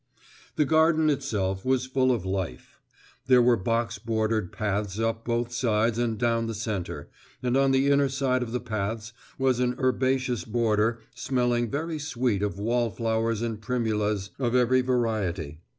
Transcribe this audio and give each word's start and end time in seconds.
The 0.55 0.65
garden 0.65 1.11
itself 1.11 1.63
was 1.63 1.85
full 1.85 2.11
of 2.11 2.25
life. 2.25 2.79
There 3.27 3.39
were 3.39 3.55
box 3.55 3.99
bordered 3.99 4.51
paths 4.51 4.99
up 4.99 5.23
both 5.25 5.51
sides 5.53 5.99
and 5.99 6.17
down 6.17 6.47
the 6.47 6.55
centre, 6.55 7.11
and 7.43 7.55
on 7.55 7.69
the 7.69 7.87
inner 7.87 8.09
side 8.09 8.41
of 8.41 8.51
the 8.51 8.59
paths 8.59 9.13
was 9.37 9.59
an 9.59 9.75
herbaceous 9.79 10.43
border 10.43 11.01
smelling 11.13 11.69
very 11.69 11.99
sweet 11.99 12.41
of 12.41 12.57
wallflowers 12.57 13.43
and 13.43 13.61
primulas 13.61 14.31
of 14.39 14.55
every 14.55 14.81
variety. 14.81 15.59